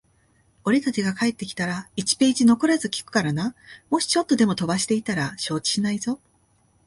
[0.63, 3.53] 俺たちが帰ってきたら、一ページ残らず聞くからな。
[3.91, 6.19] もしちょっとでも飛ばしていたら承知しないぞ。